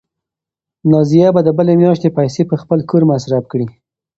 [0.91, 3.67] نازیه به د بلې میاشتې پیسې په خپل کور مصرف کړي.